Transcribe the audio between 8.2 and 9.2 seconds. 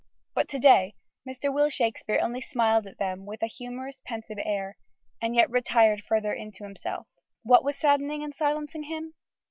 and silencing him?